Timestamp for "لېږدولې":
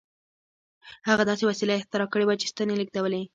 2.79-3.21